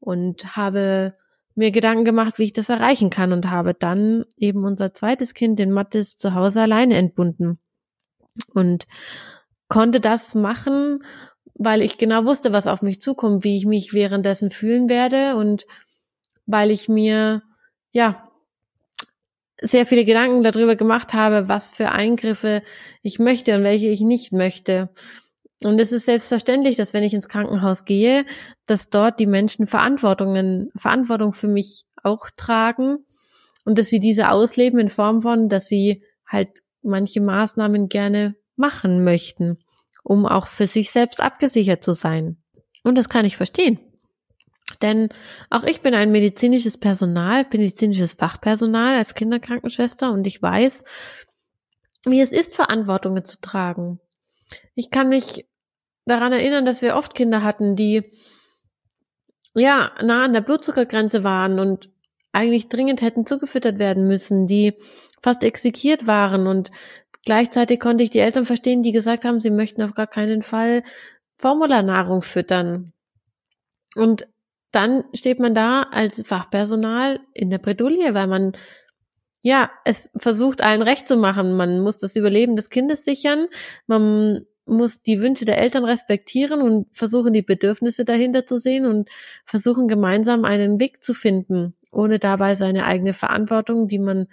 und 0.00 0.56
habe 0.56 1.14
mir 1.54 1.70
Gedanken 1.70 2.06
gemacht, 2.06 2.38
wie 2.38 2.44
ich 2.44 2.54
das 2.54 2.70
erreichen 2.70 3.10
kann 3.10 3.34
und 3.34 3.50
habe 3.50 3.74
dann 3.74 4.24
eben 4.38 4.64
unser 4.64 4.94
zweites 4.94 5.34
Kind, 5.34 5.58
den 5.58 5.72
Mattes, 5.72 6.16
zu 6.16 6.34
Hause 6.34 6.62
alleine 6.62 6.96
entbunden 6.96 7.58
und 8.54 8.86
konnte 9.68 10.00
das 10.00 10.34
machen, 10.34 11.04
weil 11.54 11.82
ich 11.82 11.98
genau 11.98 12.24
wusste, 12.24 12.54
was 12.54 12.66
auf 12.66 12.80
mich 12.80 13.02
zukommt, 13.02 13.44
wie 13.44 13.58
ich 13.58 13.66
mich 13.66 13.92
währenddessen 13.92 14.50
fühlen 14.50 14.88
werde 14.88 15.36
und 15.36 15.66
weil 16.46 16.70
ich 16.70 16.88
mir 16.88 17.42
ja 17.92 18.26
sehr 19.64 19.86
viele 19.86 20.04
Gedanken 20.04 20.42
darüber 20.42 20.76
gemacht 20.76 21.14
habe, 21.14 21.48
was 21.48 21.72
für 21.72 21.90
Eingriffe 21.90 22.62
ich 23.02 23.18
möchte 23.18 23.56
und 23.56 23.64
welche 23.64 23.88
ich 23.88 24.00
nicht 24.00 24.32
möchte. 24.32 24.90
Und 25.62 25.78
es 25.80 25.92
ist 25.92 26.04
selbstverständlich, 26.04 26.76
dass 26.76 26.92
wenn 26.92 27.02
ich 27.02 27.14
ins 27.14 27.28
Krankenhaus 27.28 27.84
gehe, 27.84 28.26
dass 28.66 28.90
dort 28.90 29.18
die 29.18 29.26
Menschen 29.26 29.66
Verantwortungen, 29.66 30.68
Verantwortung 30.76 31.32
für 31.32 31.48
mich 31.48 31.84
auch 32.02 32.28
tragen 32.36 32.98
und 33.64 33.78
dass 33.78 33.88
sie 33.88 34.00
diese 34.00 34.30
ausleben 34.30 34.78
in 34.78 34.90
Form 34.90 35.22
von, 35.22 35.48
dass 35.48 35.66
sie 35.66 36.02
halt 36.26 36.50
manche 36.82 37.22
Maßnahmen 37.22 37.88
gerne 37.88 38.34
machen 38.56 39.04
möchten, 39.04 39.56
um 40.02 40.26
auch 40.26 40.48
für 40.48 40.66
sich 40.66 40.90
selbst 40.90 41.20
abgesichert 41.22 41.82
zu 41.82 41.94
sein. 41.94 42.36
Und 42.82 42.98
das 42.98 43.08
kann 43.08 43.24
ich 43.24 43.36
verstehen. 43.36 43.78
Denn 44.82 45.08
auch 45.50 45.64
ich 45.64 45.80
bin 45.80 45.94
ein 45.94 46.10
medizinisches 46.10 46.78
Personal, 46.78 47.46
medizinisches 47.52 48.14
Fachpersonal 48.14 48.96
als 48.96 49.14
Kinderkrankenschwester 49.14 50.12
und 50.12 50.26
ich 50.26 50.40
weiß, 50.40 50.84
wie 52.04 52.20
es 52.20 52.32
ist, 52.32 52.54
Verantwortungen 52.54 53.24
zu 53.24 53.40
tragen. 53.40 54.00
Ich 54.74 54.90
kann 54.90 55.08
mich 55.08 55.46
daran 56.06 56.32
erinnern, 56.32 56.64
dass 56.64 56.82
wir 56.82 56.96
oft 56.96 57.14
Kinder 57.14 57.42
hatten, 57.42 57.76
die 57.76 58.02
ja 59.54 59.92
nah 60.02 60.24
an 60.24 60.32
der 60.32 60.40
Blutzuckergrenze 60.40 61.24
waren 61.24 61.58
und 61.58 61.90
eigentlich 62.32 62.68
dringend 62.68 63.00
hätten 63.00 63.26
zugefüttert 63.26 63.78
werden 63.78 64.08
müssen, 64.08 64.46
die 64.46 64.74
fast 65.22 65.44
exekiert 65.44 66.06
waren 66.06 66.46
und 66.46 66.70
gleichzeitig 67.24 67.80
konnte 67.80 68.04
ich 68.04 68.10
die 68.10 68.18
Eltern 68.18 68.44
verstehen, 68.44 68.82
die 68.82 68.92
gesagt 68.92 69.24
haben, 69.24 69.40
sie 69.40 69.50
möchten 69.50 69.82
auf 69.82 69.94
gar 69.94 70.08
keinen 70.08 70.42
Fall 70.42 70.82
Formularnahrung 71.38 72.22
füttern. 72.22 72.92
Und 73.94 74.26
dann 74.74 75.04
steht 75.12 75.40
man 75.40 75.54
da 75.54 75.82
als 75.82 76.22
Fachpersonal 76.26 77.20
in 77.32 77.50
der 77.50 77.58
Bredouille, 77.58 78.14
weil 78.14 78.26
man 78.26 78.52
ja, 79.42 79.70
es 79.84 80.08
versucht 80.16 80.62
allen 80.62 80.80
recht 80.80 81.06
zu 81.06 81.18
machen. 81.18 81.54
Man 81.54 81.80
muss 81.80 81.98
das 81.98 82.16
Überleben 82.16 82.56
des 82.56 82.70
Kindes 82.70 83.04
sichern. 83.04 83.48
Man 83.86 84.46
muss 84.64 85.02
die 85.02 85.20
Wünsche 85.20 85.44
der 85.44 85.58
Eltern 85.58 85.84
respektieren 85.84 86.62
und 86.62 86.86
versuchen, 86.96 87.34
die 87.34 87.42
Bedürfnisse 87.42 88.06
dahinter 88.06 88.46
zu 88.46 88.58
sehen 88.58 88.86
und 88.86 89.10
versuchen, 89.44 89.86
gemeinsam 89.86 90.46
einen 90.46 90.80
Weg 90.80 91.02
zu 91.02 91.12
finden, 91.12 91.74
ohne 91.92 92.18
dabei 92.18 92.54
seine 92.54 92.86
eigene 92.86 93.12
Verantwortung, 93.12 93.86
die 93.86 93.98
man 93.98 94.28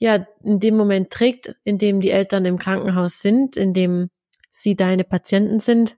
ja 0.00 0.26
in 0.42 0.58
dem 0.58 0.76
Moment 0.76 1.10
trägt, 1.10 1.54
in 1.62 1.78
dem 1.78 2.00
die 2.00 2.10
Eltern 2.10 2.44
im 2.44 2.58
Krankenhaus 2.58 3.20
sind, 3.20 3.56
in 3.56 3.72
dem 3.72 4.10
sie 4.50 4.74
deine 4.74 5.04
Patienten 5.04 5.60
sind, 5.60 5.94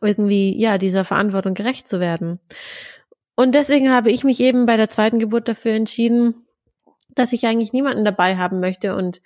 irgendwie, 0.00 0.58
ja, 0.60 0.78
dieser 0.78 1.04
Verantwortung 1.04 1.54
gerecht 1.54 1.88
zu 1.88 2.00
werden. 2.00 2.40
Und 3.34 3.54
deswegen 3.54 3.90
habe 3.90 4.10
ich 4.10 4.24
mich 4.24 4.40
eben 4.40 4.66
bei 4.66 4.76
der 4.76 4.90
zweiten 4.90 5.18
Geburt 5.18 5.48
dafür 5.48 5.72
entschieden, 5.72 6.46
dass 7.10 7.32
ich 7.32 7.46
eigentlich 7.46 7.72
niemanden 7.72 8.04
dabei 8.04 8.36
haben 8.36 8.60
möchte 8.60 8.94
und 8.94 9.20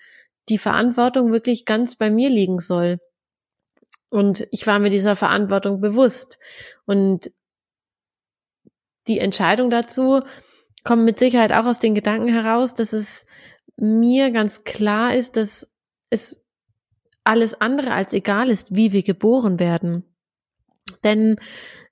die 0.48 0.58
Verantwortung 0.58 1.32
wirklich 1.32 1.64
ganz 1.64 1.96
bei 1.96 2.10
mir 2.10 2.28
liegen 2.28 2.58
soll. 2.58 2.98
Und 4.08 4.46
ich 4.50 4.66
war 4.66 4.78
mir 4.78 4.90
dieser 4.90 5.14
Verantwortung 5.14 5.80
bewusst. 5.80 6.38
Und 6.84 7.30
die 9.06 9.20
Entscheidung 9.20 9.70
dazu 9.70 10.22
kommt 10.84 11.04
mit 11.04 11.18
Sicherheit 11.18 11.52
auch 11.52 11.66
aus 11.66 11.78
den 11.78 11.94
Gedanken 11.94 12.28
heraus, 12.28 12.74
dass 12.74 12.92
es 12.92 13.26
mir 13.76 14.30
ganz 14.30 14.64
klar 14.64 15.14
ist, 15.14 15.36
dass 15.36 15.72
es 16.10 16.44
alles 17.22 17.60
andere 17.60 17.92
als 17.92 18.12
egal 18.12 18.50
ist, 18.50 18.74
wie 18.74 18.92
wir 18.92 19.02
geboren 19.02 19.60
werden. 19.60 20.04
Denn 21.04 21.36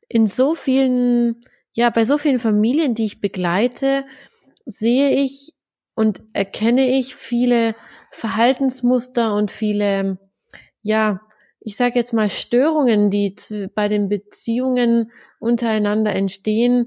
in 0.08 0.26
so 0.26 0.54
vielen, 0.54 1.36
ja, 1.72 1.90
bei 1.90 2.04
so 2.04 2.18
vielen 2.18 2.38
Familien, 2.38 2.94
die 2.94 3.04
ich 3.04 3.20
begleite, 3.20 4.04
sehe 4.64 5.10
ich 5.10 5.54
und 5.94 6.22
erkenne 6.32 6.88
ich 6.88 7.14
viele 7.14 7.74
Verhaltensmuster 8.10 9.34
und 9.34 9.50
viele, 9.50 10.18
ja, 10.82 11.20
ich 11.60 11.76
sage 11.76 11.98
jetzt 11.98 12.14
mal 12.14 12.28
Störungen, 12.28 13.10
die 13.10 13.34
bei 13.74 13.88
den 13.88 14.08
Beziehungen 14.08 15.10
untereinander 15.38 16.14
entstehen, 16.14 16.86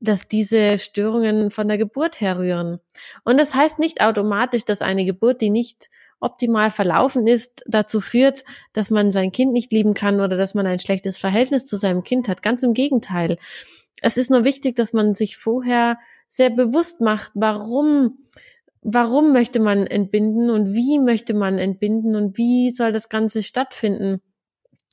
dass 0.00 0.26
diese 0.26 0.78
Störungen 0.78 1.50
von 1.50 1.68
der 1.68 1.78
Geburt 1.78 2.20
herrühren. 2.20 2.80
Und 3.24 3.38
das 3.38 3.54
heißt 3.54 3.78
nicht 3.78 4.00
automatisch, 4.00 4.64
dass 4.64 4.82
eine 4.82 5.04
Geburt, 5.04 5.40
die 5.40 5.50
nicht 5.50 5.90
optimal 6.22 6.70
verlaufen 6.70 7.26
ist, 7.26 7.64
dazu 7.66 8.00
führt, 8.00 8.44
dass 8.72 8.90
man 8.90 9.10
sein 9.10 9.32
Kind 9.32 9.52
nicht 9.52 9.72
lieben 9.72 9.94
kann 9.94 10.20
oder 10.20 10.36
dass 10.36 10.54
man 10.54 10.66
ein 10.66 10.78
schlechtes 10.78 11.18
Verhältnis 11.18 11.66
zu 11.66 11.76
seinem 11.76 12.02
Kind 12.02 12.28
hat. 12.28 12.42
Ganz 12.42 12.62
im 12.62 12.74
Gegenteil. 12.74 13.38
Es 14.00 14.16
ist 14.16 14.30
nur 14.30 14.44
wichtig, 14.44 14.76
dass 14.76 14.92
man 14.92 15.14
sich 15.14 15.36
vorher 15.36 15.98
sehr 16.26 16.50
bewusst 16.50 17.00
macht, 17.00 17.32
warum 17.34 18.18
warum 18.82 19.32
möchte 19.32 19.60
man 19.60 19.86
entbinden 19.86 20.50
und 20.50 20.74
wie 20.74 20.98
möchte 20.98 21.34
man 21.34 21.58
entbinden 21.58 22.16
und 22.16 22.36
wie 22.36 22.70
soll 22.70 22.92
das 22.92 23.08
Ganze 23.08 23.42
stattfinden. 23.42 24.20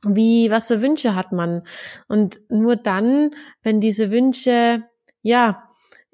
Wie, 0.06 0.50
was 0.50 0.68
für 0.68 0.82
Wünsche 0.82 1.16
hat 1.16 1.32
man? 1.34 1.64
Und 2.08 2.40
nur 2.50 2.76
dann, 2.76 3.32
wenn 3.64 3.82
diese 3.82 4.12
Wünsche, 4.12 4.84
ja, 5.22 5.64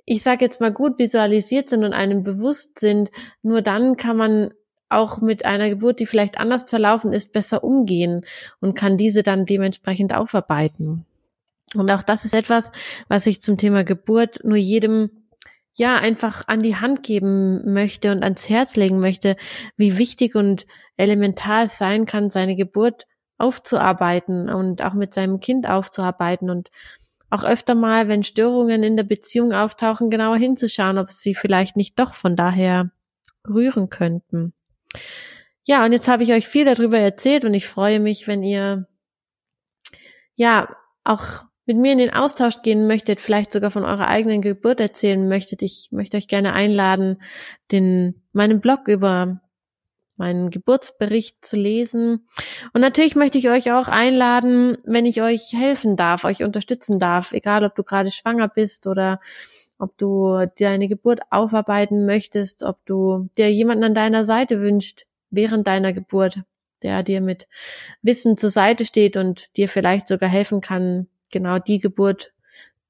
ich 0.05 0.23
sage 0.23 0.45
jetzt 0.45 0.61
mal 0.61 0.71
gut 0.71 0.97
visualisiert 0.97 1.69
sind 1.69 1.83
und 1.83 1.93
einem 1.93 2.23
bewusst 2.23 2.79
sind, 2.79 3.11
nur 3.43 3.61
dann 3.61 3.97
kann 3.97 4.17
man 4.17 4.53
auch 4.89 5.21
mit 5.21 5.45
einer 5.45 5.69
Geburt, 5.69 5.99
die 5.99 6.05
vielleicht 6.05 6.37
anders 6.37 6.69
verlaufen 6.69 7.13
ist, 7.13 7.33
besser 7.33 7.63
umgehen 7.63 8.25
und 8.59 8.75
kann 8.75 8.97
diese 8.97 9.23
dann 9.23 9.45
dementsprechend 9.45 10.13
aufarbeiten. 10.13 11.05
Und 11.73 11.91
auch 11.91 12.03
das 12.03 12.25
ist 12.25 12.35
etwas, 12.35 12.71
was 13.07 13.27
ich 13.27 13.41
zum 13.41 13.57
Thema 13.57 13.83
Geburt 13.83 14.39
nur 14.43 14.57
jedem 14.57 15.09
ja 15.73 15.97
einfach 15.97 16.47
an 16.47 16.59
die 16.59 16.77
Hand 16.77 17.03
geben 17.03 17.73
möchte 17.73 18.11
und 18.11 18.23
ans 18.23 18.47
Herz 18.47 18.75
legen 18.77 18.99
möchte, 18.99 19.35
wie 19.75 19.97
wichtig 19.97 20.35
und 20.35 20.65
elementar 20.95 21.63
es 21.63 21.77
sein 21.77 22.05
kann, 22.05 22.29
seine 22.29 22.55
Geburt 22.55 23.07
aufzuarbeiten 23.37 24.49
und 24.49 24.81
auch 24.81 24.93
mit 24.93 25.13
seinem 25.13 25.41
Kind 25.41 25.67
aufzuarbeiten 25.67 26.49
und 26.49 26.69
auch 27.29 27.43
öfter 27.43 27.75
mal, 27.75 28.07
wenn 28.07 28.23
Störungen 28.23 28.83
in 28.83 28.95
der 28.95 29.03
Beziehung 29.03 29.51
auftauchen, 29.51 30.09
genauer 30.09 30.37
hinzuschauen, 30.37 30.97
ob 30.97 31.09
sie 31.09 31.35
vielleicht 31.35 31.75
nicht 31.75 31.99
doch 31.99 32.13
von 32.13 32.37
daher 32.37 32.91
rühren 33.45 33.89
könnten. 33.89 34.53
Ja, 35.63 35.83
und 35.85 35.91
jetzt 35.91 36.07
habe 36.07 36.23
ich 36.23 36.31
euch 36.31 36.47
viel 36.47 36.65
darüber 36.65 36.99
erzählt 36.99 37.43
und 37.45 37.53
ich 37.53 37.67
freue 37.67 37.99
mich, 37.99 38.27
wenn 38.27 38.43
ihr 38.43 38.87
ja 40.35 40.75
auch 41.03 41.45
mit 41.65 41.77
mir 41.77 41.93
in 41.93 41.97
den 41.97 42.13
Austausch 42.13 42.61
gehen 42.61 42.85
möchtet, 42.85 43.19
vielleicht 43.19 43.51
sogar 43.51 43.71
von 43.71 43.83
eurer 43.83 44.07
eigenen 44.07 44.41
Geburt 44.41 44.79
erzählen 44.79 45.27
möchtet, 45.27 45.63
ich 45.63 45.89
möchte 45.91 46.17
euch 46.17 46.27
gerne 46.27 46.53
einladen, 46.53 47.21
den, 47.71 48.21
meinen 48.33 48.61
Blog 48.61 48.87
über 48.87 49.41
meinen 50.17 50.49
Geburtsbericht 50.49 51.43
zu 51.43 51.57
lesen. 51.57 52.25
Und 52.73 52.81
natürlich 52.81 53.15
möchte 53.15 53.37
ich 53.37 53.49
euch 53.49 53.71
auch 53.71 53.87
einladen, 53.87 54.77
wenn 54.85 55.05
ich 55.05 55.21
euch 55.21 55.53
helfen 55.53 55.97
darf, 55.97 56.23
euch 56.23 56.43
unterstützen 56.43 56.99
darf, 56.99 57.31
egal 57.33 57.65
ob 57.65 57.75
du 57.75 57.83
gerade 57.83 58.11
schwanger 58.11 58.47
bist 58.47 58.87
oder 58.87 59.19
ob 59.77 59.97
du 59.97 60.45
deine 60.57 60.87
Geburt 60.87 61.21
aufarbeiten 61.29 62.05
möchtest, 62.05 62.63
ob 62.63 62.85
du 62.85 63.29
dir 63.37 63.51
jemanden 63.51 63.83
an 63.83 63.93
deiner 63.93 64.23
Seite 64.23 64.61
wünscht 64.61 65.05
während 65.29 65.67
deiner 65.67 65.93
Geburt, 65.93 66.41
der 66.81 67.03
dir 67.03 67.21
mit 67.21 67.47
Wissen 68.01 68.37
zur 68.37 68.49
Seite 68.49 68.85
steht 68.85 69.17
und 69.17 69.57
dir 69.57 69.67
vielleicht 69.67 70.07
sogar 70.07 70.29
helfen 70.29 70.61
kann, 70.61 71.07
genau 71.31 71.59
die 71.59 71.79
Geburt 71.79 72.33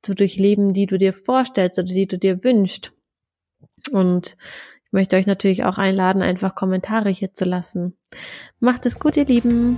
zu 0.02 0.14
durchleben, 0.14 0.74
die 0.74 0.86
du 0.86 0.98
dir 0.98 1.14
vorstellst 1.14 1.80
oder 1.80 1.88
die 1.88 2.08
du 2.08 2.18
dir 2.18 2.44
wünschst. 2.44 2.94
Und 3.92 4.38
ich 4.86 4.92
möchte 4.92 5.16
euch 5.16 5.26
natürlich 5.26 5.64
auch 5.64 5.78
einladen, 5.78 6.22
einfach 6.22 6.56
Kommentare 6.56 7.10
hier 7.10 7.34
zu 7.34 7.46
lassen. 7.46 7.98
Macht 8.60 8.86
es 8.86 9.00
gut, 9.00 9.18
ihr 9.18 9.26
Lieben. 9.26 9.78